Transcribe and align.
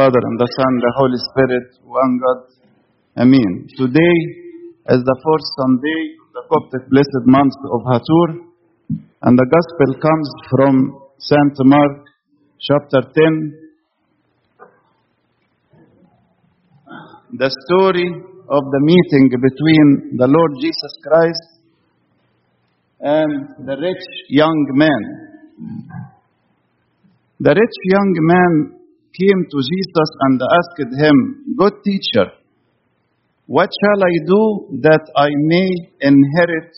Father 0.00 0.22
and 0.24 0.38
the 0.40 0.48
Son, 0.56 0.72
the 0.80 0.92
Holy 0.96 1.20
Spirit, 1.28 1.66
one 1.84 2.16
God. 2.24 2.40
Amen. 3.20 3.68
Today 3.76 4.16
is 4.96 5.00
the 5.04 5.16
fourth 5.20 5.46
Sunday, 5.60 6.16
of 6.24 6.32
the 6.32 6.42
Coptic 6.48 6.88
blessed 6.88 7.24
month 7.28 7.52
of 7.68 7.84
Hatur, 7.84 8.28
and 8.96 9.36
the 9.36 9.44
Gospel 9.44 9.90
comes 10.00 10.28
from 10.48 10.72
Saint 11.18 11.52
Mark, 11.68 12.08
chapter 12.64 13.12
10. 13.12 13.52
The 17.36 17.50
story 17.68 18.08
of 18.08 18.62
the 18.72 18.80
meeting 18.80 19.28
between 19.28 20.16
the 20.16 20.28
Lord 20.32 20.52
Jesus 20.62 20.96
Christ 21.04 21.60
and 23.00 23.66
the 23.68 23.76
rich 23.76 24.06
young 24.30 24.64
man. 24.72 25.02
The 27.40 27.50
rich 27.50 27.76
young 27.92 28.14
man 28.16 28.79
came 29.16 29.40
to 29.50 29.58
Jesus 29.58 30.10
and 30.26 30.40
asked 30.40 30.92
him, 30.94 31.16
Good 31.56 31.74
teacher, 31.84 32.32
what 33.46 33.68
shall 33.68 34.00
I 34.04 34.14
do 34.26 34.78
that 34.82 35.04
I 35.16 35.28
may 35.34 35.68
inherit 36.00 36.70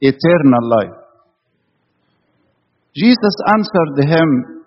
eternal 0.00 0.64
life? 0.68 0.98
Jesus 2.94 3.36
answered 3.54 4.10
him, 4.10 4.64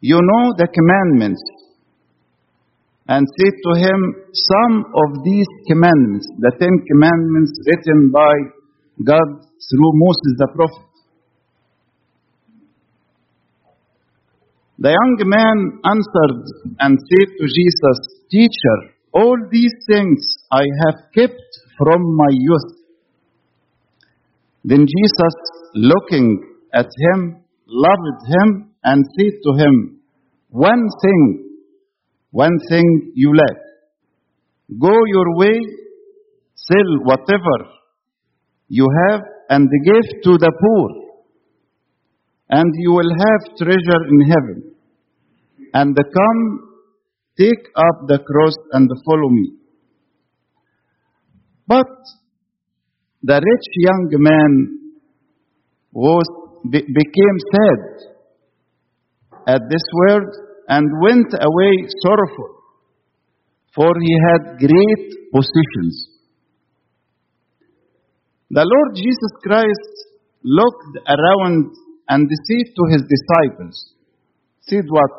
You 0.00 0.20
know 0.20 0.54
the 0.56 0.68
commandments. 0.68 1.42
And 3.06 3.26
said 3.26 3.54
to 3.66 3.72
him, 3.80 3.98
Some 4.32 4.84
of 4.94 5.24
these 5.24 5.50
commandments, 5.68 6.28
the 6.38 6.52
Ten 6.58 6.72
Commandments 6.88 7.52
written 7.66 8.10
by 8.12 8.32
God 9.02 9.28
through 9.42 9.92
Moses 9.98 10.32
the 10.38 10.48
prophet. 10.54 10.93
The 14.78 14.90
young 14.90 15.16
man 15.22 15.80
answered 15.84 16.74
and 16.80 16.98
said 16.98 17.28
to 17.38 17.46
Jesus, 17.46 17.98
Teacher, 18.28 18.94
all 19.12 19.36
these 19.50 19.72
things 19.88 20.18
I 20.50 20.64
have 20.84 21.12
kept 21.14 21.40
from 21.78 22.16
my 22.16 22.30
youth. 22.30 22.84
Then 24.64 24.86
Jesus, 24.86 25.34
looking 25.74 26.42
at 26.72 26.86
him, 26.86 27.44
loved 27.68 28.20
him 28.26 28.72
and 28.82 29.04
said 29.16 29.34
to 29.44 29.52
him, 29.62 30.00
One 30.50 30.88
thing, 31.02 31.50
one 32.32 32.58
thing 32.68 33.12
you 33.14 33.32
lack. 33.32 33.60
Go 34.80 34.92
your 35.06 35.36
way, 35.36 35.60
sell 36.54 37.04
whatever 37.04 37.70
you 38.68 38.88
have 39.08 39.20
and 39.50 39.68
give 39.84 40.22
to 40.24 40.38
the 40.38 40.50
poor 40.50 41.03
and 42.48 42.70
you 42.76 42.92
will 42.92 43.10
have 43.10 43.56
treasure 43.56 44.02
in 44.10 44.20
heaven. 44.28 44.74
And 45.72 45.96
come, 45.96 46.42
take 47.38 47.66
up 47.76 48.06
the 48.06 48.18
cross 48.18 48.54
and 48.72 48.88
follow 49.06 49.28
me. 49.28 49.52
But 51.66 51.88
the 53.22 53.40
rich 53.40 53.68
young 53.76 54.08
man 54.18 54.78
was, 55.92 56.26
became 56.70 57.38
sad 57.54 57.80
at 59.46 59.62
this 59.70 59.82
word 60.08 60.28
and 60.68 60.86
went 61.02 61.32
away 61.32 61.88
sorrowful, 62.02 62.50
for 63.74 63.92
he 64.00 64.14
had 64.28 64.58
great 64.58 65.32
possessions. 65.32 66.08
The 68.50 68.64
Lord 68.64 68.94
Jesus 68.94 69.32
Christ 69.42 69.94
looked 70.44 70.98
around 71.08 71.74
and 72.08 72.28
said 72.28 72.74
to 72.76 72.82
his 72.92 73.02
disciples, 73.02 73.94
said 74.60 74.84
what? 74.88 75.10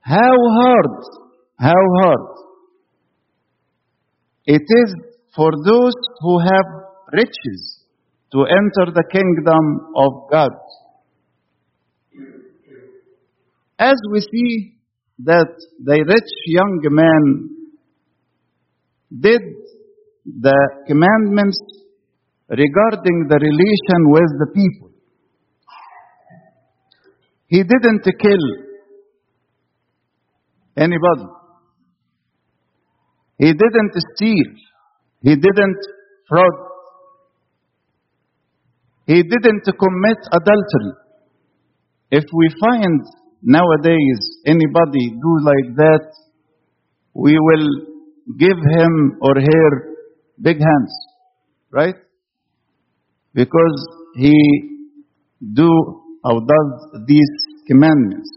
How 0.00 0.36
hard, 0.60 1.04
how 1.58 1.82
hard 2.00 2.34
it 4.46 4.62
is 4.62 4.94
for 5.34 5.50
those 5.64 5.94
who 6.20 6.38
have 6.38 6.66
riches 7.12 7.82
to 8.32 8.44
enter 8.44 8.92
the 8.92 9.04
kingdom 9.10 9.92
of 9.96 10.12
God. 10.30 10.52
As 13.78 13.96
we 14.10 14.20
see 14.20 14.74
that 15.20 15.48
the 15.82 16.04
rich 16.06 16.32
young 16.46 16.80
man 16.90 17.50
did 19.20 19.42
the 20.24 20.58
commandments 20.86 21.58
regarding 22.48 23.26
the 23.28 23.38
relation 23.40 24.00
with 24.08 24.30
the 24.38 24.50
people. 24.54 24.93
He 27.54 27.62
didn't 27.62 28.02
kill 28.20 28.44
anybody. 30.76 31.26
He 33.38 33.52
didn't 33.52 33.94
steal. 33.94 34.48
He 35.22 35.36
didn't 35.36 35.78
fraud. 36.28 36.56
He 39.06 39.22
didn't 39.22 39.66
commit 39.84 40.18
adultery. 40.32 40.94
If 42.10 42.24
we 42.34 42.48
find 42.58 43.00
nowadays 43.40 44.20
anybody 44.44 45.10
do 45.10 45.32
like 45.50 45.76
that, 45.76 46.12
we 47.12 47.38
will 47.38 47.68
give 48.36 48.58
him 48.78 49.18
or 49.20 49.34
her 49.36 49.70
big 50.42 50.56
hands, 50.56 50.92
right? 51.70 51.94
Because 53.32 53.86
he 54.16 54.34
do 55.52 56.03
or 56.24 56.40
does 56.40 57.04
these 57.06 57.34
commandments. 57.68 58.30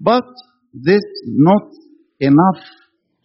But 0.00 0.26
this 0.72 1.02
not 1.24 1.70
enough 2.20 2.62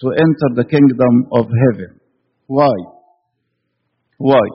to 0.01 0.07
enter 0.11 0.49
the 0.55 0.65
kingdom 0.69 1.27
of 1.33 1.45
heaven. 1.45 1.99
Why? 2.45 2.73
Why? 4.17 4.45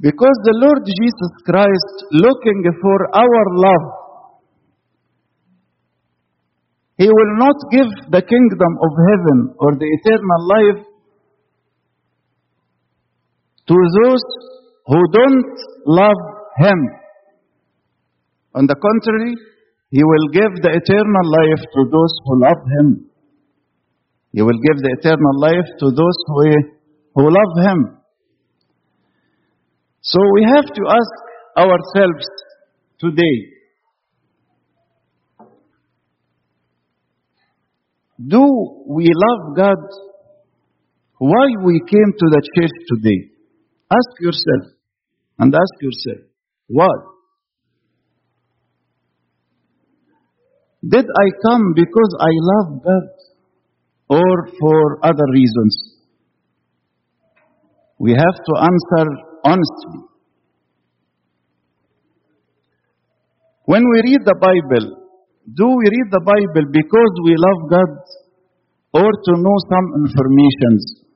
Because 0.00 0.38
the 0.44 0.54
Lord 0.54 0.84
Jesus 0.86 1.32
Christ 1.44 1.96
looking 2.12 2.62
for 2.80 3.16
our 3.16 3.44
love. 3.56 3.86
He 6.98 7.06
will 7.06 7.34
not 7.38 7.56
give 7.72 7.90
the 8.10 8.22
kingdom 8.22 8.72
of 8.82 8.92
heaven 9.10 9.54
or 9.58 9.74
the 9.74 9.86
eternal 9.86 10.40
life 10.46 10.86
to 13.68 13.74
those 14.02 14.24
who 14.86 15.00
don't 15.12 15.54
love 15.86 16.37
him. 16.58 16.78
On 18.54 18.66
the 18.66 18.74
contrary, 18.74 19.34
he 19.90 20.02
will 20.04 20.28
give 20.32 20.52
the 20.62 20.72
eternal 20.74 21.26
life 21.38 21.62
to 21.74 21.80
those 21.90 22.14
who 22.24 22.40
love 22.42 22.62
him. 22.78 23.10
He 24.32 24.42
will 24.42 24.60
give 24.66 24.78
the 24.82 24.96
eternal 24.98 25.40
life 25.40 25.68
to 25.80 25.86
those 25.90 26.18
who, 26.26 26.42
who 27.14 27.24
love 27.30 27.52
him. 27.64 27.98
So 30.00 30.18
we 30.34 30.44
have 30.44 30.66
to 30.66 30.82
ask 30.88 31.14
ourselves 31.56 32.26
today 33.00 33.58
do 38.26 38.42
we 38.86 39.10
love 39.14 39.56
God? 39.56 39.78
Why 41.18 41.46
we 41.64 41.80
came 41.80 42.12
to 42.18 42.26
the 42.30 42.42
church 42.54 42.70
today? 42.88 43.30
Ask 43.90 44.20
yourself 44.20 44.74
and 45.38 45.54
ask 45.54 45.82
yourself 45.82 46.27
why? 46.68 46.94
Did 50.86 51.04
I 51.04 51.26
come 51.44 51.74
because 51.74 52.12
I 52.20 52.32
love 52.50 52.82
God 52.84 53.08
or 54.10 54.48
for 54.60 55.04
other 55.04 55.26
reasons? 55.32 55.96
We 57.98 58.12
have 58.12 58.36
to 58.44 58.52
answer 58.60 59.06
honestly. 59.44 60.00
When 63.64 63.82
we 63.82 64.12
read 64.12 64.20
the 64.24 64.38
Bible, 64.40 64.86
do 65.52 65.66
we 65.66 65.84
read 65.84 66.08
the 66.10 66.22
Bible 66.24 66.70
because 66.72 67.12
we 67.24 67.34
love 67.36 67.60
God 67.68 67.92
or 68.94 69.10
to 69.10 69.32
know 69.36 69.56
some 69.68 69.86
informations? 70.06 71.07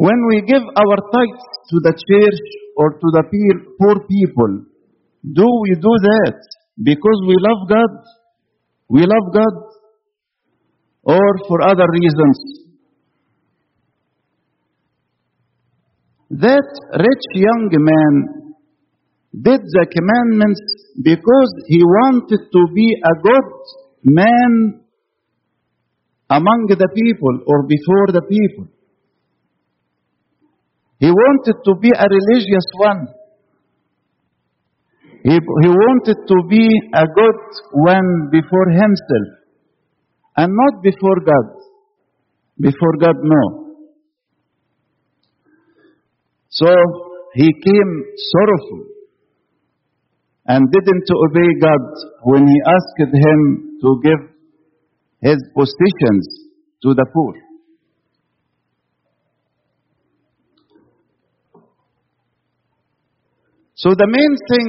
When 0.00 0.16
we 0.28 0.40
give 0.48 0.64
our 0.64 0.98
tithes 1.12 1.46
to 1.68 1.76
the 1.84 1.92
church 1.92 2.40
or 2.78 2.92
to 2.92 3.08
the 3.16 3.24
poor 3.78 3.96
people, 4.08 4.64
do 5.20 5.44
we 5.44 5.74
do 5.76 5.92
that 6.08 6.40
because 6.82 7.18
we 7.28 7.36
love 7.36 7.68
God? 7.68 7.92
We 8.88 9.02
love 9.02 9.26
God 9.34 9.54
or 11.04 11.28
for 11.46 11.60
other 11.68 11.84
reasons? 11.92 12.38
That 16.30 16.68
rich 16.96 17.26
young 17.34 17.68
man 17.68 18.54
did 19.36 19.60
the 19.60 19.84
commandments 19.84 20.62
because 21.02 21.52
he 21.66 21.84
wanted 21.84 22.40
to 22.50 22.62
be 22.74 22.88
a 23.04 23.14
good 23.20 23.48
man 24.04 24.80
among 26.30 26.66
the 26.68 26.88
people 26.94 27.44
or 27.46 27.66
before 27.66 28.06
the 28.16 28.22
people. 28.22 28.79
He 31.00 31.10
wanted 31.10 31.56
to 31.64 31.72
be 31.80 31.90
a 31.96 32.06
religious 32.16 32.68
one. 32.76 33.08
He, 35.24 35.32
he 35.32 35.68
wanted 35.68 36.18
to 36.28 36.36
be 36.48 36.64
a 36.94 37.04
good 37.20 37.40
one 37.72 38.28
before 38.30 38.68
himself 38.70 39.28
and 40.36 40.52
not 40.54 40.82
before 40.82 41.20
God. 41.24 41.48
Before 42.60 42.96
God, 43.00 43.16
no. 43.22 43.76
So 46.50 46.68
he 47.34 47.48
came 47.64 47.92
sorrowful 48.32 48.84
and 50.46 50.70
didn't 50.70 51.08
obey 51.26 51.48
God 51.62 51.84
when 52.24 52.46
he 52.46 52.58
asked 52.66 53.14
him 53.14 53.78
to 53.80 54.00
give 54.02 54.20
his 55.22 55.38
possessions 55.54 56.50
to 56.82 56.92
the 56.92 57.06
poor. 57.14 57.49
So 63.80 63.96
the 63.96 64.04
main 64.04 64.32
thing 64.52 64.68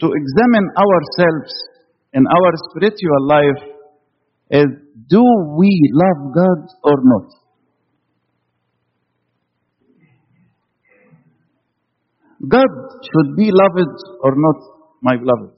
to 0.00 0.06
examine 0.16 0.66
ourselves 0.80 1.52
in 2.14 2.24
our 2.24 2.52
spiritual 2.70 3.22
life 3.28 3.62
is 4.50 4.66
do 5.12 5.22
we 5.58 5.68
love 5.92 6.32
God 6.32 6.60
or 6.82 6.96
not? 7.04 7.28
God 12.48 12.72
should 13.04 13.36
be 13.36 13.50
loved 13.52 13.92
or 14.22 14.32
not, 14.36 14.56
my 15.02 15.16
beloved. 15.16 15.52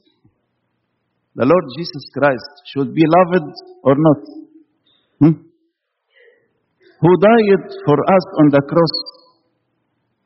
The 1.37 1.47
Lord 1.47 1.65
Jesus 1.77 2.03
Christ 2.13 2.51
should 2.75 2.95
be 2.95 3.05
loved 3.07 3.53
or 3.85 3.95
not. 3.97 4.23
Hmm? 5.21 5.39
Who 7.01 7.11
died 7.23 7.65
for 7.87 7.95
us 7.95 8.27
on 8.43 8.51
the 8.51 8.63
cross, 8.67 8.95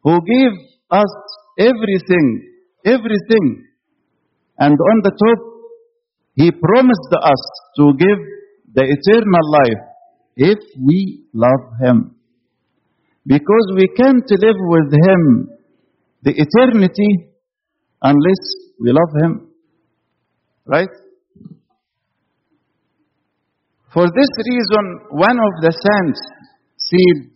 who 0.05 0.21
gave 0.25 0.53
us 0.91 1.13
everything, 1.59 2.52
everything. 2.85 3.67
And 4.59 4.73
on 4.73 4.97
the 5.03 5.11
top, 5.11 5.41
He 6.35 6.51
promised 6.51 7.13
us 7.13 7.43
to 7.77 7.93
give 7.99 8.19
the 8.75 8.85
eternal 8.85 9.45
life 9.51 9.83
if 10.37 10.59
we 10.81 11.25
love 11.33 11.65
Him. 11.81 12.17
Because 13.27 13.73
we 13.77 13.89
can't 13.97 14.29
live 14.31 14.57
with 14.59 14.93
Him 14.93 15.49
the 16.23 16.33
eternity 16.37 17.29
unless 18.03 18.43
we 18.81 18.93
love 18.93 19.13
Him. 19.23 19.49
Right? 20.65 20.89
For 23.93 24.07
this 24.07 24.33
reason, 24.49 24.85
one 25.11 25.37
of 25.37 25.53
the 25.61 25.73
saints 25.73 26.21
said, 26.79 27.33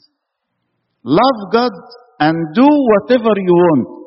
Love 1.05 1.53
God 1.53 1.73
and 2.19 2.55
do 2.55 2.67
whatever 2.67 3.31
you 3.37 3.53
want. 3.53 4.06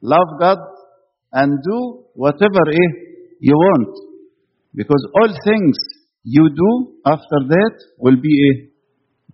Love 0.00 0.38
God 0.38 0.58
and 1.32 1.58
do 1.62 2.04
whatever 2.14 2.62
eh, 2.72 2.90
you 3.40 3.54
want. 3.54 3.98
Because 4.74 5.06
all 5.14 5.28
things 5.28 5.76
you 6.22 6.48
do 6.54 6.92
after 7.04 7.40
that 7.48 7.72
will 7.98 8.16
be 8.20 8.50
eh, 8.50 8.66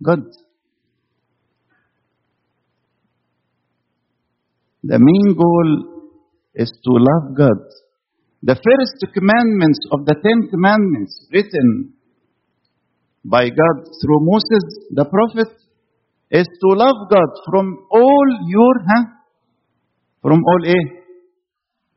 good. 0.03 0.25
The 4.83 4.99
main 4.99 5.35
goal 5.35 6.11
is 6.53 6.71
to 6.83 6.91
love 6.91 7.35
God. 7.35 7.57
The 8.43 8.53
first 8.55 9.13
commandments 9.13 9.79
of 9.91 10.05
the 10.05 10.15
Ten 10.21 10.49
Commandments 10.49 11.27
written 11.33 11.93
by 13.23 13.49
God 13.49 13.75
through 14.01 14.21
Moses 14.21 14.65
the 14.91 15.05
prophet 15.05 15.51
is 16.29 16.45
to 16.45 16.67
love 16.77 17.09
God 17.09 17.29
from 17.49 17.87
all 17.91 18.27
your, 18.47 18.73
huh? 18.87 19.14
From 20.25 20.41
all 20.43 20.63
eh? 20.65 20.83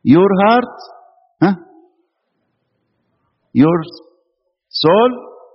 Your 0.03 0.29
heart, 0.45 0.75
huh? 1.41 1.55
Your 3.55 3.79
soul, 4.69 5.13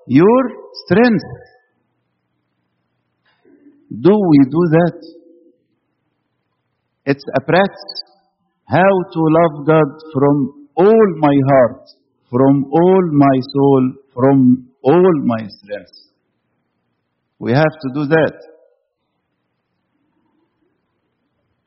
your 0.07 0.41
strength. 0.85 1.27
Do 4.07 4.09
we 4.29 4.39
do 4.55 4.61
that? 4.77 4.97
It's 7.05 7.23
a 7.37 7.41
practice. 7.41 7.93
How 8.67 8.93
to 9.13 9.21
love 9.37 9.67
God 9.67 9.89
from 10.11 10.67
all 10.75 11.07
my 11.19 11.35
heart, 11.51 11.85
from 12.31 12.65
all 12.71 13.03
my 13.11 13.37
soul, 13.53 13.91
from 14.15 14.69
all 14.81 15.11
my 15.25 15.47
strength. 15.47 15.93
We 17.37 17.51
have 17.51 17.75
to 17.83 17.89
do 17.93 18.05
that. 18.07 18.52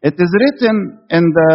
It 0.09 0.15
is 0.25 0.31
written 0.41 1.01
in 1.11 1.25
the 1.35 1.53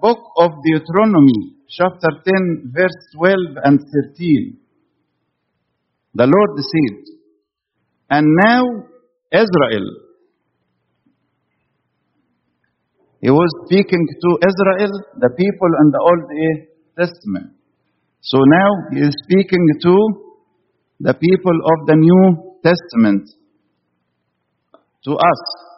book 0.00 0.18
of 0.38 0.50
Deuteronomy, 0.66 1.54
chapter 1.68 2.10
10, 2.24 2.72
verse 2.74 2.98
12 3.14 3.38
and 3.62 3.78
13. 3.78 4.58
The 6.14 6.26
Lord 6.26 6.52
said, 6.72 6.98
And 8.10 8.26
now 8.44 8.62
Israel, 9.30 9.86
He 13.20 13.30
was 13.30 13.50
speaking 13.66 14.04
to 14.22 14.30
Israel, 14.50 14.92
the 15.20 15.30
people 15.38 15.70
in 15.82 15.88
the 15.94 16.02
Old 16.02 16.24
Testament. 16.98 17.52
So 18.20 18.38
now 18.38 18.70
He 18.90 18.98
is 18.98 19.14
speaking 19.30 19.64
to 19.82 19.94
the 20.98 21.14
people 21.14 21.56
of 21.72 21.86
the 21.86 21.94
New 21.94 22.56
Testament, 22.64 23.30
to 25.04 25.12
us. 25.12 25.71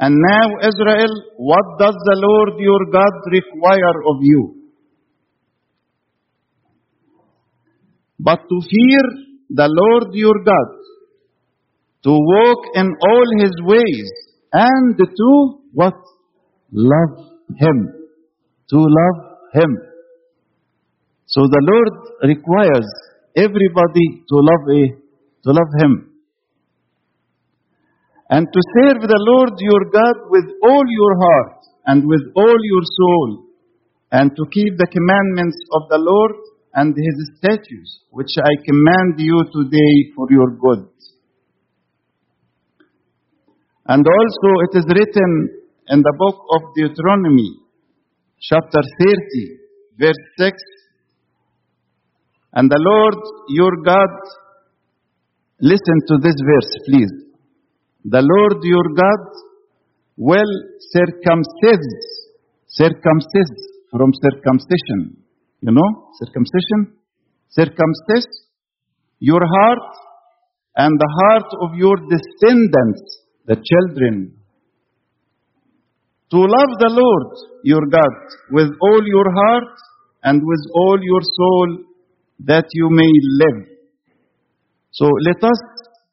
And 0.00 0.16
now, 0.16 0.48
Israel, 0.62 1.12
what 1.36 1.78
does 1.78 1.94
the 2.08 2.16
Lord 2.16 2.58
your 2.58 2.86
God 2.90 3.14
require 3.30 3.96
of 4.08 4.16
you? 4.22 4.54
But 8.18 8.40
to 8.48 8.60
fear 8.70 9.02
the 9.50 9.68
Lord 9.68 10.14
your 10.14 10.42
God, 10.42 10.70
to 12.04 12.12
walk 12.12 12.64
in 12.76 12.88
all 13.08 13.26
his 13.40 13.52
ways, 13.62 14.10
and 14.54 14.96
to 14.96 15.60
what? 15.74 15.98
Love 16.72 17.18
him. 17.58 17.92
To 18.70 18.76
love 18.78 19.36
him. 19.52 19.76
So 21.26 21.42
the 21.42 21.60
Lord 21.60 22.30
requires 22.36 22.88
everybody 23.36 24.24
to 24.28 24.36
love 24.36 24.64
a, 24.70 24.82
to 25.44 25.50
love 25.52 25.72
him 25.78 26.09
and 28.30 28.46
to 28.46 28.60
serve 28.78 29.02
the 29.02 29.22
Lord 29.26 29.58
your 29.58 29.90
God 29.90 30.30
with 30.30 30.46
all 30.62 30.84
your 30.86 31.14
heart 31.18 31.66
and 31.86 32.06
with 32.06 32.22
all 32.36 32.58
your 32.62 32.84
soul, 32.86 33.46
and 34.12 34.30
to 34.30 34.44
keep 34.52 34.78
the 34.78 34.86
commandments 34.86 35.58
of 35.74 35.88
the 35.90 35.98
Lord 35.98 36.36
and 36.74 36.94
his 36.94 37.16
statutes, 37.38 38.06
which 38.10 38.30
I 38.38 38.52
command 38.64 39.18
you 39.18 39.42
today 39.50 40.14
for 40.14 40.26
your 40.30 40.50
good. 40.54 40.86
And 43.86 44.06
also 44.06 44.48
it 44.70 44.78
is 44.78 44.86
written 44.86 45.66
in 45.88 46.02
the 46.02 46.14
book 46.16 46.38
of 46.54 46.62
Deuteronomy, 46.76 47.58
chapter 48.38 48.78
30, 48.78 49.58
verse 49.98 50.22
6, 50.38 50.56
and 52.52 52.70
the 52.70 52.78
Lord 52.78 53.18
your 53.48 53.74
God, 53.84 54.10
listen 55.60 55.98
to 56.06 56.18
this 56.22 56.36
verse, 56.38 56.72
please. 56.86 57.29
The 58.04 58.22
Lord 58.22 58.64
your 58.64 58.88
God 58.96 59.22
will 60.16 60.52
circumcise, 60.92 61.90
circumcise 62.66 63.56
from 63.90 64.12
circumcision. 64.14 65.22
You 65.60 65.72
know, 65.72 66.08
circumcision? 66.18 66.96
Circumcise 67.50 68.28
your 69.18 69.40
heart 69.44 69.96
and 70.76 70.98
the 70.98 71.10
heart 71.20 71.50
of 71.60 71.76
your 71.76 71.96
descendants, 72.08 73.24
the 73.44 73.56
children. 73.56 74.36
To 76.30 76.38
love 76.38 76.72
the 76.78 76.88
Lord 76.88 77.36
your 77.64 77.84
God 77.90 78.14
with 78.50 78.70
all 78.80 79.00
your 79.04 79.30
heart 79.34 79.76
and 80.22 80.40
with 80.42 80.60
all 80.74 80.98
your 81.02 81.20
soul 81.22 81.84
that 82.46 82.64
you 82.72 82.88
may 82.88 83.12
live. 83.44 83.68
So 84.92 85.06
let 85.26 85.42
us 85.44 85.60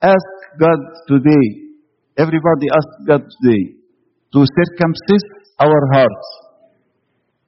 ask 0.02 0.60
God 0.60 0.80
today 1.08 1.67
Everybody 2.18 2.68
ask 2.78 2.90
God 3.08 3.24
today 3.36 3.64
to 4.34 4.40
circumcise 4.60 5.28
our 5.60 5.82
hearts. 5.94 6.28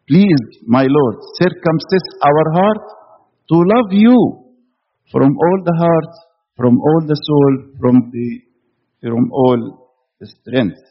Please, 0.07 0.43
my 0.67 0.85
Lord, 0.87 1.15
circumcise 1.41 2.07
our 2.29 2.45
heart 2.57 2.83
to 3.49 3.55
love 3.73 3.89
you 3.91 4.17
from 5.11 5.29
all 5.43 5.57
the 5.65 5.75
heart, 5.83 6.11
from 6.55 6.77
all 6.77 7.01
the 7.07 7.17
soul, 7.27 7.53
from 7.79 7.95
the 8.13 8.27
from 9.01 9.31
all 9.31 9.59
the 10.19 10.27
strength. 10.27 10.81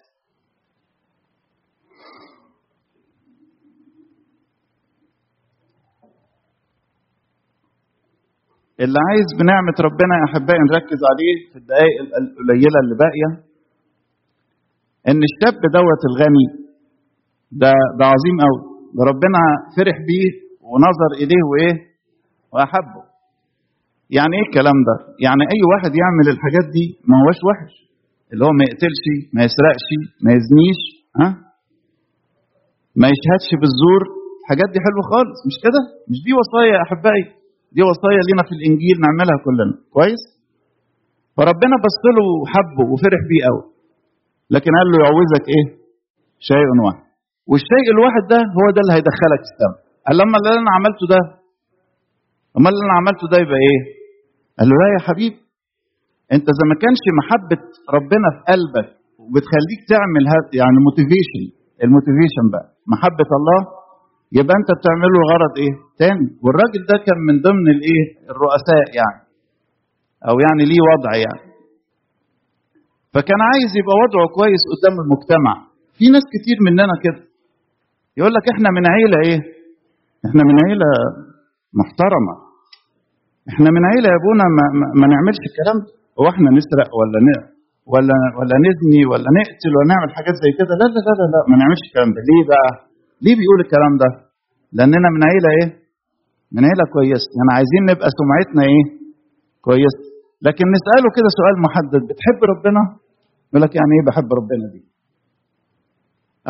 اللي 8.80 8.98
عايز 9.10 9.28
بنعمة 9.40 9.76
ربنا 9.88 10.14
يا 10.20 10.24
أحبائي 10.30 10.58
نركز 10.70 11.00
عليه 11.10 11.34
في 11.52 11.56
الدقائق 11.58 11.94
القليلة 12.20 12.78
اللي 12.82 12.94
باقية 13.04 13.30
إن 15.10 15.20
الشاب 15.28 15.60
دوت 15.78 16.02
الغني 16.10 16.46
ده 17.62 17.72
ده 17.98 18.04
عظيم 18.14 18.36
قوي 18.44 18.60
ده 18.96 19.02
ربنا 19.10 19.40
فرح 19.76 19.96
بيه 20.08 20.28
ونظر 20.70 21.10
إليه 21.22 21.42
وإيه؟ 21.50 21.74
وأحبه. 22.52 23.02
يعني 24.16 24.32
إيه 24.36 24.44
الكلام 24.48 24.78
ده؟ 24.88 24.96
يعني 25.26 25.42
أي 25.54 25.60
واحد 25.72 25.92
يعمل 26.02 26.26
الحاجات 26.34 26.66
دي 26.76 26.86
ما 27.10 27.16
هوش 27.22 27.38
وحش. 27.48 27.74
اللي 28.32 28.42
هو 28.46 28.52
ما 28.58 28.64
يقتلش 28.68 29.02
ما 29.36 29.40
يسرقش 29.46 29.86
ما 30.24 30.30
يزنيش 30.36 30.80
ها؟ 31.20 31.28
ما 33.00 33.06
يشهدش 33.12 33.48
بالزور. 33.60 34.02
الحاجات 34.40 34.68
دي 34.74 34.78
حلوة 34.86 35.02
خالص. 35.12 35.38
مش 35.48 35.56
كده؟ 35.64 35.80
مش 36.10 36.18
دي 36.26 36.32
وصايا 36.40 36.70
يا 36.76 36.82
أحبائي؟ 36.86 37.24
دي 37.76 37.82
وصايا 37.90 38.20
لينا 38.28 38.42
في 38.48 38.52
الإنجيل 38.58 38.96
نعملها 39.04 39.36
كلنا. 39.46 39.74
كويس؟ 39.96 40.22
فربنا 41.36 41.76
بص 41.84 41.98
له 42.16 42.24
وحبه 42.42 42.84
وفرح 42.92 43.20
بيه 43.30 43.42
قوي 43.48 43.62
لكن 44.54 44.70
قال 44.78 44.86
له 44.92 44.96
يعوزك 45.04 45.44
إيه؟ 45.54 45.64
شيء 46.50 46.68
واحد. 46.86 47.02
والشيء 47.50 47.86
الواحد 47.94 48.22
ده 48.32 48.38
هو 48.58 48.66
ده 48.76 48.80
اللي 48.82 48.94
هيدخلك 48.96 49.40
السماء. 49.48 49.78
قال 50.06 50.14
لما 50.20 50.36
اللي 50.38 50.50
أنا 50.64 50.72
عملته 50.78 51.04
ده 51.14 51.20
امال 52.58 52.70
اللي 52.74 52.84
أنا 52.88 52.96
عملته 53.00 53.24
ده 53.32 53.36
يبقى 53.44 53.58
إيه؟ 53.68 53.80
قال 54.58 54.66
له 54.70 54.74
لا 54.82 54.88
يا 54.96 55.00
حبيبي 55.08 55.38
أنت 56.34 56.46
إذا 56.54 56.64
ما 56.70 56.76
كانش 56.82 57.02
محبة 57.20 57.60
ربنا 57.96 58.28
في 58.34 58.40
قلبك 58.52 58.88
وبتخليك 59.22 59.80
تعمل 59.92 60.22
يعني 60.60 60.76
موتيفيشن 60.86 61.44
الموتيفيشن 61.84 62.44
بقى 62.54 62.66
محبة 62.94 63.30
الله 63.38 63.60
يبقى 64.38 64.54
أنت 64.60 64.70
بتعمل 64.78 65.08
له 65.14 65.20
غرض 65.32 65.52
إيه؟ 65.62 65.74
تاني. 66.02 66.26
والراجل 66.44 66.80
ده 66.90 66.96
كان 67.06 67.18
من 67.28 67.34
ضمن 67.46 67.66
الإيه؟ 67.76 68.04
الرؤساء 68.32 68.84
يعني 69.00 69.20
أو 70.28 70.34
يعني 70.44 70.62
ليه 70.70 70.82
وضع 70.92 71.12
يعني. 71.26 71.42
فكان 73.18 73.40
عايز 73.50 73.70
يبقى 73.80 73.94
وضعه 74.02 74.24
كويس 74.38 74.62
قدام 74.72 74.94
المجتمع. 75.04 75.54
في 75.98 76.04
ناس 76.14 76.24
كتير 76.34 76.56
مننا 76.66 76.94
كده. 77.04 77.20
يقول 78.18 78.32
لك 78.36 78.44
إحنا 78.54 78.68
من 78.76 78.84
عيلة 78.94 79.16
إيه؟ 79.26 79.40
إحنا 80.26 80.42
من 80.48 80.56
عيلة 80.66 80.88
محترمة. 81.80 82.34
إحنا 83.50 83.68
من 83.76 83.82
عيلة 83.90 84.06
يا 84.12 84.16
أبونا 84.20 84.46
ما, 84.58 84.64
ما, 85.00 85.06
نعملش 85.12 85.40
الكلام 85.48 85.76
ده. 85.84 85.90
هو 86.18 86.26
إحنا 86.34 86.48
نسرق 86.58 86.90
ولا 87.00 87.18
ن... 87.26 87.28
ولا 87.92 88.16
ولا 88.38 88.56
نزني 88.66 89.02
ولا 89.10 89.28
نقتل 89.38 89.70
ولا 89.76 89.86
نعمل 89.92 90.08
حاجات 90.18 90.34
زي 90.42 90.50
كده؟ 90.58 90.72
لا 90.80 90.86
لا 90.94 91.00
لا 91.06 91.12
لا, 91.20 91.26
لا 91.34 91.40
ما 91.50 91.56
نعملش 91.60 91.82
الكلام 91.88 92.10
ده. 92.16 92.20
ليه 92.28 92.42
بقى؟ 92.52 92.70
ليه 93.24 93.34
بيقول 93.40 93.58
الكلام 93.64 93.92
ده؟ 94.02 94.08
لأننا 94.76 95.08
من 95.14 95.22
عيلة 95.30 95.48
إيه؟ 95.56 95.68
من 96.54 96.62
عيلة 96.68 96.84
كويسة. 96.94 97.28
يعني 97.36 97.50
عايزين 97.58 97.82
نبقى 97.90 98.08
سمعتنا 98.20 98.62
إيه؟ 98.70 98.84
كويسة. 99.66 100.02
لكن 100.46 100.64
نسأله 100.76 101.08
كده 101.16 101.28
سؤال 101.38 101.54
محدد. 101.66 102.02
بتحب 102.10 102.38
ربنا؟ 102.52 102.82
يقول 103.48 103.62
لك 103.64 103.72
يعني 103.78 103.92
إيه 103.96 104.04
بحب 104.08 104.28
ربنا 104.40 104.64
دي؟ 104.74 104.80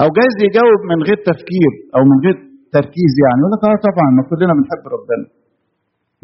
أو 0.01 0.07
جايز 0.19 0.35
يجاوب 0.49 0.81
من 0.91 0.99
غير 1.09 1.19
تفكير 1.31 1.73
أو 1.97 2.03
من 2.11 2.19
غير 2.25 2.37
تركيز 2.77 3.13
يعني 3.25 3.39
يقول 3.41 3.53
لك 3.55 3.63
آه 3.69 3.79
طبعا 3.89 4.09
ما 4.17 4.23
كلنا 4.31 4.53
بنحب 4.59 4.83
ربنا. 4.97 5.27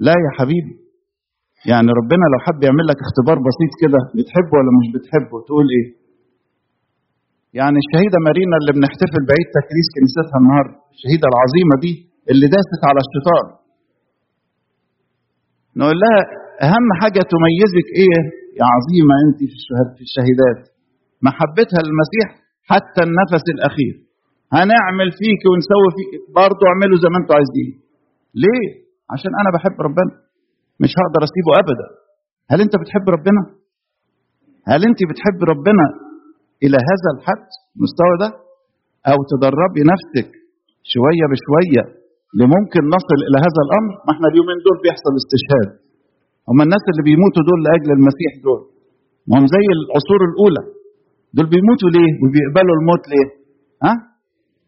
لا 0.07 0.15
يا 0.25 0.31
حبيبي. 0.39 0.75
يعني 1.71 1.89
ربنا 2.01 2.25
لو 2.33 2.39
حب 2.47 2.59
يعمل 2.67 2.85
لك 2.91 2.99
اختبار 3.07 3.37
بسيط 3.49 3.73
كده 3.83 4.01
بتحبه 4.17 4.55
ولا 4.59 4.73
مش 4.79 4.87
بتحبه؟ 4.95 5.37
تقول 5.49 5.67
إيه؟ 5.77 5.87
يعني 7.59 7.77
الشهيدة 7.85 8.19
مارينا 8.29 8.57
اللي 8.61 8.73
بنحتفل 8.79 9.23
بعيد 9.31 9.49
تكريس 9.59 9.87
كنيستها 9.95 10.37
النهارده 10.41 10.77
الشهيدة 10.95 11.27
العظيمة 11.33 11.75
دي 11.85 11.93
اللي 12.31 12.47
داست 12.57 12.81
على 12.91 13.01
الشيطان 13.05 13.45
نقول 15.81 15.97
لها 16.03 16.19
أهم 16.69 16.87
حاجة 17.01 17.21
تميزك 17.35 17.89
إيه؟ 18.01 18.19
يا 18.61 18.67
عظيمة 18.75 19.15
أنت 19.25 19.41
في 19.97 20.03
الشهيدات 20.09 20.61
محبتها 21.29 21.81
للمسيح 21.87 22.27
حتى 22.71 23.01
النفس 23.09 23.45
الأخير. 23.57 23.95
هنعمل 24.57 25.09
فيك 25.21 25.43
ونسوي 25.51 25.89
فيك 25.97 26.11
برضه 26.41 26.63
اعملوا 26.71 26.99
زي 27.03 27.09
ما 27.13 27.19
أنتوا 27.21 27.35
عايزين. 27.39 27.71
ليه؟ 28.43 28.67
عشان 29.13 29.33
أنا 29.41 29.51
بحب 29.57 29.77
ربنا. 29.87 30.13
مش 30.83 30.93
هقدر 31.01 31.21
أسيبه 31.29 31.53
أبدا. 31.63 31.87
هل 32.51 32.59
أنت 32.65 32.75
بتحب 32.83 33.05
ربنا؟ 33.17 33.43
هل 34.71 34.81
أنت 34.89 35.01
بتحب 35.11 35.39
ربنا 35.53 35.87
إلى 36.65 36.79
هذا 36.91 37.09
الحد 37.17 37.47
المستوى 37.77 38.15
ده؟ 38.23 38.31
أو 39.11 39.19
تدربي 39.33 39.83
نفسك 39.93 40.29
شوية 40.95 41.25
بشوية 41.33 41.85
لممكن 42.41 42.83
نصل 42.97 43.19
إلى 43.29 43.39
هذا 43.47 43.61
الأمر؟ 43.67 43.93
ما 44.07 44.11
إحنا 44.15 44.27
اليومين 44.33 44.59
دول 44.67 44.77
بيحصل 44.85 45.13
استشهاد. 45.23 45.71
هم 46.51 46.59
الناس 46.67 46.85
اللي 46.91 47.03
بيموتوا 47.09 47.43
دول 47.49 47.59
لأجل 47.67 47.91
المسيح 47.99 48.31
دول. 48.47 48.61
ما 49.29 49.35
هم 49.39 49.47
زي 49.57 49.67
العصور 49.79 50.21
الأولى. 50.31 50.63
دول 51.37 51.47
بيموتوا 51.55 51.91
ليه؟ 51.97 52.11
وبيقبلوا 52.23 52.77
الموت 52.81 53.05
ليه؟ 53.13 53.29
ها؟ 53.85 53.95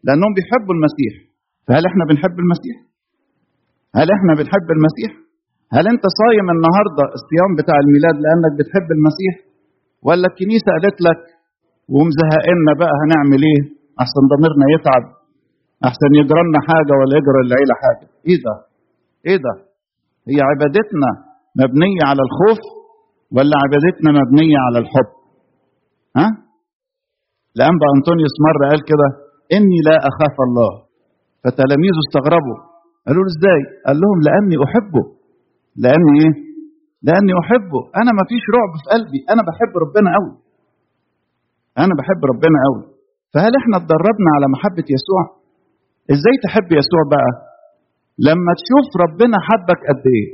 لأنهم 0.05 0.31
بيحبوا 0.37 0.73
المسيح. 0.77 1.13
فهل 1.65 1.83
إحنا 1.89 2.03
بنحب 2.09 2.35
المسيح؟ 2.43 2.77
هل 3.99 4.07
إحنا 4.17 4.31
بنحب 4.39 4.67
المسيح؟ 4.77 5.11
هل 5.75 5.85
أنت 5.93 6.05
صايم 6.21 6.47
النهارده 6.55 7.03
الصيام 7.17 7.51
بتاع 7.59 7.77
الميلاد 7.83 8.15
لأنك 8.23 8.53
بتحب 8.59 8.87
المسيح؟ 8.97 9.33
ولا 10.07 10.25
الكنيسة 10.31 10.69
قالت 10.75 10.97
لك 11.07 11.21
ومزهقنا 11.95 12.71
بقى 12.81 12.93
هنعمل 13.01 13.41
إيه؟ 13.49 13.61
أحسن 14.03 14.23
ضميرنا 14.33 14.65
يتعب. 14.75 15.05
أحسن 15.89 16.11
يجرى 16.21 16.41
لنا 16.47 16.59
حاجة 16.69 16.93
ولا 16.99 17.13
يجرى 17.19 17.39
العيله 17.47 17.75
حاجة. 17.83 18.07
إيه 18.27 18.37
ده؟ 18.45 18.55
إيه 19.27 19.37
ده؟ 19.45 19.53
هي 20.29 20.37
عبادتنا 20.49 21.09
مبنية 21.61 22.01
على 22.09 22.21
الخوف 22.27 22.61
ولا 23.35 23.55
عبادتنا 23.63 24.09
مبنية 24.19 24.57
على 24.65 24.77
الحب؟ 24.83 25.09
ها؟ 26.19 26.27
الانبا 27.55 27.85
أنطونيوس 27.95 28.35
مرة 28.47 28.63
قال 28.71 28.81
كده 28.91 29.07
إني 29.57 29.77
لا 29.87 29.95
أخاف 30.09 30.35
الله. 30.47 30.71
فتلاميذه 31.43 31.99
استغربوا. 32.05 32.57
قالوا 33.05 33.23
له 33.25 33.29
إزاي؟ 33.35 33.61
قال 33.85 33.95
لهم 34.03 34.17
لأني 34.27 34.55
أحبه. 34.67 35.03
لأني 35.83 36.11
إيه؟ 36.21 36.33
لأني 37.07 37.33
أحبه. 37.41 37.81
أنا 38.01 38.11
ما 38.17 38.23
فيش 38.29 38.43
رعب 38.55 38.71
في 38.79 38.85
قلبي. 38.93 39.19
أنا 39.33 39.41
بحب 39.49 39.71
ربنا 39.83 40.09
قوي 40.17 40.33
أنا 41.83 41.93
بحب 41.99 42.21
ربنا 42.31 42.57
قوي 42.65 42.83
فهل 43.33 43.51
إحنا 43.61 43.75
اتدربنا 43.81 44.29
على 44.35 44.45
محبة 44.53 44.87
يسوع؟ 44.95 45.23
إزاي 46.13 46.35
تحب 46.45 46.67
يسوع 46.79 47.01
بقى؟ 47.13 47.31
لما 48.27 48.51
تشوف 48.61 48.87
ربنا 49.05 49.37
حبك 49.47 49.79
قد 49.89 50.03
إيه؟ 50.15 50.27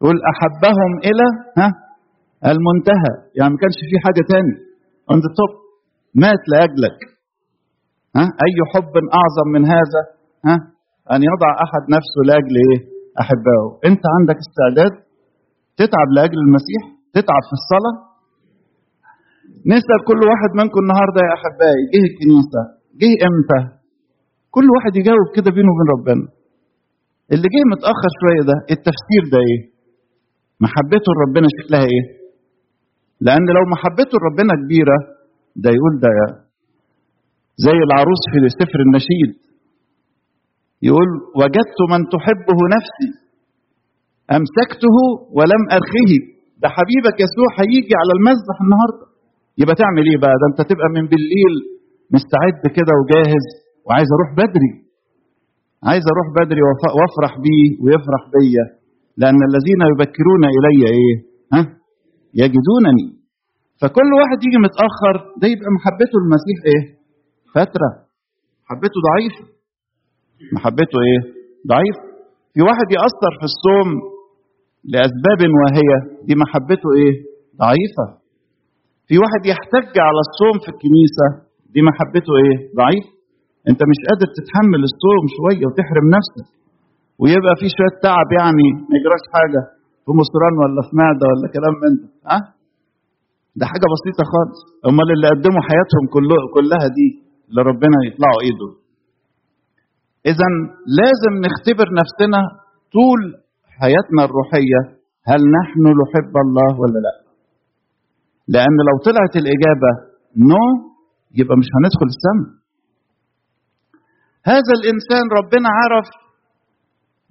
يقول 0.00 0.16
أحبهم 0.32 0.92
إلى 1.08 1.26
ها؟ 1.58 1.68
المنتهى. 2.52 3.12
يعني 3.38 3.50
ما 3.54 3.58
كانش 3.62 3.78
في 3.90 3.96
حاجة 4.04 4.22
تاني. 4.32 4.54
On 5.12 5.18
the 5.24 5.30
مات 6.22 6.42
لأجلك. 6.52 6.98
ها؟ 8.16 8.24
أي 8.46 8.56
حب 8.72 8.92
أعظم 9.20 9.48
من 9.54 9.62
هذا؟ 9.74 10.02
ها؟ 10.48 10.56
أن 11.14 11.20
يضع 11.30 11.50
أحد 11.64 11.82
نفسه 11.96 12.18
لأجل 12.28 12.54
إيه؟ 12.64 12.78
أحبائه. 13.22 13.68
أنت 13.88 14.02
عندك 14.16 14.38
استعداد 14.46 14.92
تتعب 15.80 16.08
لأجل 16.16 16.38
المسيح؟ 16.46 16.82
تتعب 17.16 17.42
في 17.50 17.54
الصلاة؟ 17.60 17.96
نسأل 19.74 19.98
كل 20.08 20.20
واحد 20.30 20.50
منكم 20.60 20.78
النهارده 20.84 21.20
يا 21.26 21.32
أحبائي 21.38 21.82
جه 21.92 22.00
الكنيسة 22.08 22.62
جه 23.00 23.12
إمتى؟ 23.28 23.60
كل 24.54 24.66
واحد 24.74 24.92
يجاوب 25.00 25.26
كده 25.36 25.50
بينه 25.56 25.70
وبين 25.72 25.88
ربنا. 25.96 26.26
اللي 27.32 27.48
جه 27.54 27.62
متأخر 27.74 28.10
شوية 28.20 28.42
ده 28.50 28.56
التفسير 28.74 29.22
ده 29.32 29.38
إيه؟ 29.48 29.60
محبته 30.64 31.08
لربنا 31.16 31.48
شكلها 31.58 31.84
إيه؟ 31.92 32.04
لأن 33.26 33.44
لو 33.56 33.64
محبته 33.74 34.14
لربنا 34.20 34.52
كبيرة 34.62 34.98
ده 35.62 35.70
يقول 35.76 35.94
ده 36.04 36.10
زي 37.66 37.78
العروس 37.88 38.22
في 38.32 38.38
سفر 38.60 38.78
النشيد. 38.86 39.30
يقول 40.88 41.08
وجدت 41.40 41.78
من 41.92 42.00
تحبه 42.14 42.58
نفسي 42.76 43.08
أمسكته 44.38 44.96
ولم 45.36 45.62
ارخه 45.78 46.10
ده 46.62 46.68
حبيبك 46.76 47.16
يسوع 47.24 47.48
هيجي 47.60 47.94
على 48.00 48.12
المذبح 48.18 48.56
النهارده. 48.64 49.06
يبقى 49.60 49.74
تعمل 49.82 50.04
إيه 50.10 50.18
بقى؟ 50.24 50.34
ده 50.40 50.46
أنت 50.50 50.60
تبقى 50.70 50.88
من 50.96 51.04
بالليل 51.12 51.54
مستعد 52.16 52.62
كده 52.76 52.92
وجاهز 53.00 53.46
وعايز 53.86 54.08
أروح 54.16 54.30
بدري. 54.42 54.72
عايز 55.90 56.04
أروح 56.12 56.26
بدري 56.38 56.60
وأفرح 56.98 57.32
بيه 57.44 57.66
ويفرح 57.84 58.22
بيا. 58.34 58.64
لأن 59.20 59.38
الذين 59.50 59.80
يبكرون 59.92 60.42
إلي 60.56 60.78
إيه؟ 60.96 61.14
ها؟ 61.54 61.62
يجدونني. 62.42 63.06
فكل 63.80 64.08
واحد 64.20 64.38
يجي 64.46 64.58
متأخر 64.66 65.14
ده 65.40 65.46
يبقى 65.52 65.70
محبته 65.78 66.16
المسيح 66.24 66.58
إيه؟ 66.70 66.82
فترة. 67.54 67.90
محبته 68.64 68.98
ضعيفة. 69.08 69.44
محبته 70.56 70.96
إيه؟ 71.08 71.20
ضعيف 71.72 71.96
في 72.54 72.60
واحد 72.68 72.88
يأثر 72.98 73.32
في 73.40 73.46
الصوم 73.52 73.88
لأسباب 74.92 75.40
واهية 75.58 75.98
دي 76.28 76.34
محبته 76.44 76.88
إيه؟ 77.00 77.14
ضعيفة. 77.64 78.06
في 79.08 79.14
واحد 79.22 79.42
يحتج 79.52 79.92
على 80.08 80.20
الصوم 80.26 80.54
في 80.64 80.68
الكنيسة 80.74 81.26
دي 81.74 81.80
محبته 81.90 82.32
إيه؟ 82.42 82.56
ضعيف 82.80 83.06
أنت 83.70 83.80
مش 83.90 83.98
قادر 84.08 84.28
تتحمل 84.38 84.80
الصوم 84.90 85.22
شوية 85.36 85.62
وتحرم 85.68 86.06
نفسك. 86.16 86.46
ويبقى 87.20 87.54
في 87.60 87.66
شوية 87.76 87.94
تعب 88.06 88.28
يعني 88.40 88.66
ما 88.88 88.94
يجراش 88.98 89.24
حاجة. 89.34 89.62
في 90.04 90.10
مصران 90.20 90.54
ولا 90.60 90.80
في 90.86 90.92
معدة 91.00 91.24
ولا 91.30 91.46
كلام 91.56 91.74
من 91.82 91.92
ده 92.00 92.06
ها؟ 92.30 92.38
ده 93.60 93.64
حاجة 93.72 93.86
بسيطة 93.94 94.22
خالص. 94.32 94.58
أمال 94.88 95.08
اللي 95.14 95.28
قدموا 95.34 95.62
حياتهم 95.68 96.04
كله 96.14 96.38
كلها 96.56 96.86
دي 96.98 97.08
اللي 97.48 97.62
ربنا 97.70 97.96
يطلعوا 98.08 98.40
ايده 98.46 98.68
إذا 100.32 100.48
لازم 101.00 101.32
نختبر 101.46 101.86
نفسنا 102.00 102.40
طول 102.96 103.20
حياتنا 103.80 104.20
الروحية 104.28 104.80
هل 105.30 105.40
نحن 105.58 105.82
نحب 106.02 106.32
الله 106.44 106.70
ولا 106.82 106.98
لا؟ 107.06 107.14
لأن 108.54 108.76
لو 108.88 108.96
طلعت 109.08 109.34
الإجابة 109.42 109.90
نو 110.50 110.64
يبقى 111.38 111.56
مش 111.60 111.68
هندخل 111.76 112.08
السماء. 112.14 112.48
هذا 114.52 114.72
الإنسان 114.78 115.24
ربنا 115.38 115.68
عرف 115.80 116.06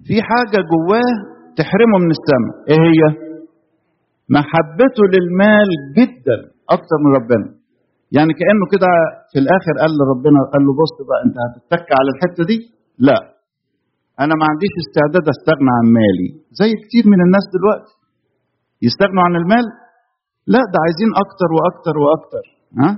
في 0.06 0.16
حاجة 0.28 0.58
جواه 0.72 1.12
تحرمه 1.58 1.96
من 2.04 2.10
السماء 2.16 2.54
إيه 2.70 2.80
هي؟ 2.88 3.00
محبته 4.36 5.02
للمال 5.14 5.68
جدا 5.98 6.38
أكتر 6.76 6.96
من 7.04 7.10
ربنا. 7.18 7.46
يعني 8.16 8.32
كأنه 8.40 8.64
كده 8.74 8.90
في 9.32 9.38
الآخر 9.44 9.72
قال 9.82 9.92
لربنا 9.98 10.40
قال 10.52 10.62
له 10.66 10.72
بص 10.82 10.94
بقى 11.08 11.20
أنت 11.26 11.36
هتتك 11.44 11.88
على 11.98 12.08
الحتة 12.14 12.42
دي؟ 12.50 12.58
لا. 13.08 13.18
أنا 14.22 14.34
ما 14.40 14.44
عنديش 14.50 14.72
استعداد 14.84 15.24
أستغنى 15.34 15.70
عن 15.78 15.86
مالي. 15.98 16.28
زي 16.60 16.70
كتير 16.82 17.04
من 17.12 17.20
الناس 17.26 17.44
دلوقتي. 17.56 17.94
يستغنوا 18.86 19.24
عن 19.28 19.34
المال؟ 19.42 19.66
لا 20.54 20.62
ده 20.72 20.78
عايزين 20.84 21.10
أكتر 21.24 21.48
وأكتر 21.56 21.94
وأكتر 22.04 22.44
ها؟ 22.80 22.90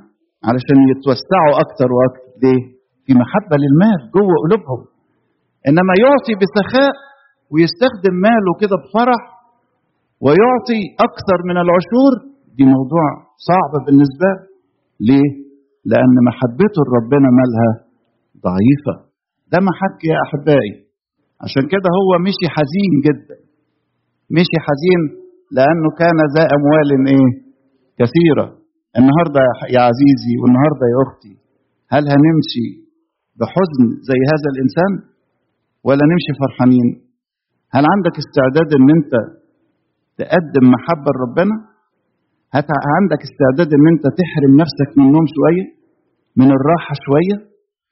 علشان 0.49 0.79
يتوسعوا 0.93 1.55
أكتر 1.65 1.89
وأكتر. 1.97 2.29
ليه؟ 2.43 2.61
في 3.05 3.13
محبة 3.23 3.55
للمال 3.63 3.99
جوه 4.17 4.35
قلوبهم. 4.45 4.81
إنما 5.69 5.93
يعطي 6.05 6.33
بسخاء 6.41 6.93
ويستخدم 7.53 8.15
ماله 8.27 8.53
كده 8.63 8.77
بفرح 8.83 9.23
ويعطي 10.25 10.81
أكثر 11.09 11.39
من 11.49 11.57
العشور 11.65 12.13
دي 12.57 12.65
موضوع 12.77 13.07
صعب 13.49 13.73
بالنسبة 13.87 14.29
له 14.35 14.51
ليه؟ 15.09 15.29
لأن 15.93 16.15
محبته 16.29 16.81
لربنا 16.89 17.29
مالها 17.41 17.71
ضعيفة. 18.49 18.95
ده 19.53 19.59
محك 19.69 19.99
يا 20.11 20.17
أحبائي. 20.27 20.73
عشان 21.45 21.65
كده 21.73 21.89
هو 21.99 22.11
مشي 22.27 22.47
حزين 22.57 22.93
جدا. 23.07 23.37
مشي 24.37 24.57
حزين 24.67 25.01
لأنه 25.57 25.89
كان 26.03 26.19
ذا 26.37 26.45
أموال 26.57 26.89
إيه؟ 27.15 27.29
كثيرة. 28.01 28.47
النهاردة 28.99 29.41
يا 29.75 29.81
عزيزي 29.89 30.33
والنهاردة 30.41 30.85
يا 30.95 30.99
أختي 31.07 31.33
هل 31.95 32.05
هنمشي 32.15 32.67
بحزن 33.41 33.85
زي 34.09 34.21
هذا 34.33 34.49
الإنسان؟ 34.55 34.93
ولا 35.87 36.05
نمشي 36.13 36.33
فرحانين؟ 36.41 36.89
هل 37.75 37.85
عندك 37.95 38.15
استعداد 38.23 38.69
إن 38.79 38.89
أنت 38.97 39.13
تقدم 40.21 40.65
محبة 40.75 41.11
لربنا؟ 41.15 41.57
هل 42.55 42.65
عندك 42.99 43.21
استعداد 43.29 43.71
إن 43.79 43.85
أنت 43.93 44.05
تحرم 44.21 44.53
نفسك 44.63 44.89
من 44.99 45.05
النوم 45.09 45.27
شوية؟ 45.37 45.67
من 46.41 46.49
الراحة 46.57 46.95
شوية؟ 47.07 47.37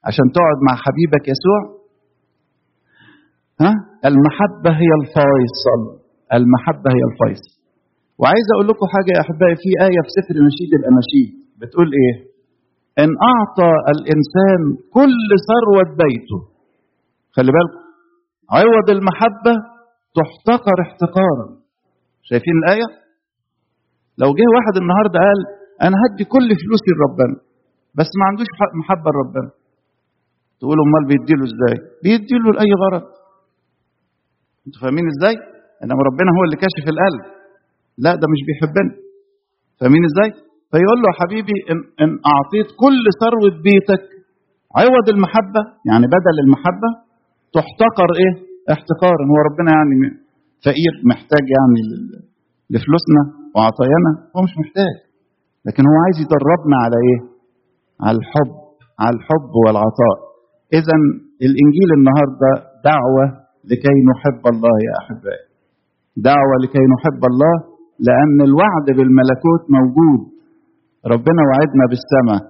عشان 0.07 0.25
تقعد 0.35 0.59
مع 0.67 0.73
حبيبك 0.85 1.23
يسوع؟ 1.33 1.61
ها؟ 3.61 3.71
المحبة 4.09 4.71
هي 4.81 4.91
الفيصل. 5.01 5.81
المحبة 6.37 6.89
هي 6.95 7.03
الفيصل. 7.09 7.51
وعايز 8.19 8.47
أقول 8.53 8.67
لكم 8.71 8.85
حاجة 8.95 9.09
يا 9.15 9.21
أحبائي 9.25 9.55
في 9.63 9.69
آية 9.87 9.99
في 10.05 10.11
سفر 10.17 10.35
نشيد 10.49 10.71
الأناشيد 10.79 11.29
بتقول 11.59 11.87
إيه؟ 12.01 12.15
إن 13.03 13.11
أعطى 13.33 13.71
الإنسان 13.93 14.61
كل 14.97 15.27
ثروة 15.49 15.85
بيته. 16.03 16.39
خلي 17.35 17.51
بالكم. 17.55 17.81
عوض 18.57 18.87
المحبة 18.97 19.53
تحتقر 20.17 20.77
احتقارا. 20.85 21.47
شايفين 22.29 22.55
الآية؟ 22.63 22.87
لو 24.21 24.29
جه 24.37 24.47
واحد 24.55 24.75
النهاردة 24.81 25.17
قال 25.25 25.39
أنا 25.85 25.95
هدي 26.03 26.23
كل 26.33 26.47
فلوسي 26.61 26.91
لربنا 26.97 27.35
بس 27.97 28.09
ما 28.19 28.25
عندوش 28.29 28.49
محبة 28.81 29.09
لربنا. 29.13 29.51
تقولوا 30.59 30.83
أمال 30.87 31.03
بيديله 31.11 31.43
إزاي؟ 31.49 31.77
بيديله 32.03 32.49
لأي 32.55 32.71
غرض. 32.83 33.05
أنتوا 34.65 34.79
فاهمين 34.81 35.05
إزاي؟ 35.13 35.35
إنما 35.83 36.01
ربنا 36.09 36.29
هو 36.35 36.41
اللي 36.47 36.57
كاشف 36.63 36.85
القلب. 36.93 37.23
لا 38.03 38.11
ده 38.21 38.25
مش 38.33 38.41
بيحبنا 38.47 38.91
فاهمين 39.79 40.03
إزاي؟ 40.09 40.29
فيقول 40.71 40.97
له 41.03 41.09
حبيبي 41.19 41.57
إن, 41.71 41.79
إن 42.03 42.11
أعطيت 42.33 42.69
كل 42.83 42.99
ثروة 43.21 43.53
بيتك. 43.67 44.03
عوض 44.79 45.05
المحبة 45.15 45.61
يعني 45.89 46.05
بدل 46.15 46.35
المحبة 46.45 46.89
تحتقر 47.57 48.09
إيه؟ 48.21 48.33
احتقارا 48.73 49.23
هو 49.31 49.37
ربنا 49.49 49.69
يعني 49.77 49.95
فقير 50.65 50.93
محتاج 51.11 51.45
يعني 51.57 51.81
لفلوسنا 52.73 53.21
وعطايانا. 53.55 54.11
هو 54.35 54.39
مش 54.47 54.53
محتاج. 54.61 54.95
لكن 55.65 55.81
هو 55.89 55.95
عايز 56.05 56.17
يدربنا 56.25 56.77
على 56.83 56.97
إيه؟ 57.07 57.19
على 58.05 58.17
الحب 58.21 58.51
على 59.03 59.15
الحب 59.19 59.51
والعطاء. 59.63 60.17
إذا 60.79 60.95
الإنجيل 61.47 61.89
النهارده 61.97 62.51
دعوة 62.91 63.25
لكي 63.71 63.95
نحب 64.11 64.41
الله 64.53 64.75
يا 64.87 64.93
أحبائي. 65.01 65.45
دعوة 66.29 66.55
لكي 66.63 66.83
نحب 66.95 67.21
الله 67.31 67.55
لأن 68.07 68.37
الوعد 68.49 68.87
بالملكوت 68.97 69.63
موجود. 69.77 70.21
ربنا 71.13 71.41
وعدنا 71.49 71.85
بالسماء 71.91 72.41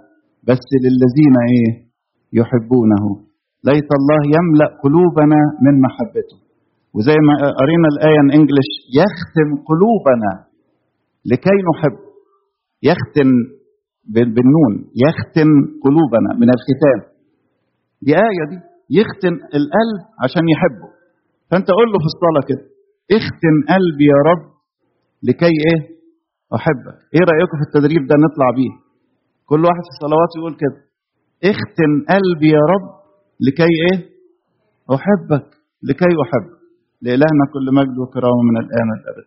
بس 0.47 0.65
للذين 0.83 1.35
إيه؟ 1.53 1.71
يحبونه. 2.39 3.28
ليت 3.67 3.89
الله 3.99 4.21
يملأ 4.37 4.67
قلوبنا 4.83 5.39
من 5.65 5.73
محبته. 5.85 6.37
وزي 6.95 7.17
ما 7.27 7.33
قرينا 7.59 7.87
الآية 7.93 8.19
ان 8.23 8.31
انجلش 8.37 8.69
يختم 9.01 9.49
قلوبنا 9.69 10.31
لكي 11.31 11.57
نحب. 11.69 11.97
يختم 12.89 13.29
بالنون. 14.35 14.73
يختم 15.05 15.49
قلوبنا 15.83 16.29
من 16.41 16.49
الختام. 16.55 16.99
دي 18.05 18.11
آية 18.29 18.43
دي. 18.51 18.57
يختم 18.99 19.33
القلب 19.59 19.99
عشان 20.23 20.43
يحبه. 20.53 20.89
فأنت 21.51 21.67
قول 21.77 21.87
له 21.91 21.97
في 22.03 22.09
الصلاة 22.13 22.43
كده 22.51 22.63
اختم 23.17 23.55
قلبي 23.73 24.05
يا 24.13 24.19
رب 24.29 24.43
لكي 25.27 25.53
إيه؟ 25.67 25.79
أحبك. 26.57 26.97
إيه 27.15 27.23
رأيكم 27.31 27.55
في 27.59 27.65
التدريب 27.67 28.01
ده 28.11 28.15
نطلع 28.25 28.47
بيه؟ 28.57 28.73
كل 29.49 29.61
واحد 29.67 29.83
في 29.87 29.91
الصلوات 29.95 30.31
يقول 30.37 30.53
كده 30.63 30.77
اختم 31.51 31.91
قلبي 32.13 32.49
يا 32.57 32.63
رب 32.73 32.87
لكي 33.39 33.63
إيه؟ 33.63 34.09
أحبك. 34.95 35.47
لكي 35.83 36.05
أحبك 36.23 36.59
لإلهنا 37.01 37.43
كل 37.53 37.73
مجد 37.73 37.97
وكرامة 37.97 38.41
من 38.49 38.57
الآن 38.57 38.87
والأبد 38.91 39.25